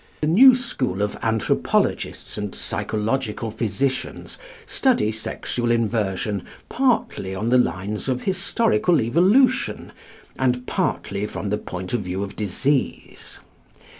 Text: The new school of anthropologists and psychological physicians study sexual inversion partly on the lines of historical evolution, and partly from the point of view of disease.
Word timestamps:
The 0.21 0.25
new 0.27 0.55
school 0.55 1.03
of 1.03 1.15
anthropologists 1.21 2.35
and 2.35 2.55
psychological 2.55 3.51
physicians 3.51 4.39
study 4.65 5.11
sexual 5.11 5.69
inversion 5.69 6.43
partly 6.69 7.35
on 7.35 7.49
the 7.49 7.59
lines 7.59 8.09
of 8.09 8.23
historical 8.23 8.99
evolution, 8.99 9.91
and 10.39 10.65
partly 10.65 11.27
from 11.27 11.51
the 11.51 11.59
point 11.59 11.93
of 11.93 12.01
view 12.01 12.23
of 12.23 12.35
disease. 12.35 13.41